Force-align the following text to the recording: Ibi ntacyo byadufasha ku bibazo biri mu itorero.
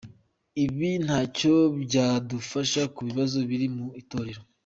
Ibi 0.63 0.89
ntacyo 1.05 1.53
byadufasha 1.83 2.81
ku 2.93 2.99
bibazo 3.07 3.37
biri 3.49 3.67
mu 3.75 3.87
itorero. 4.01 4.41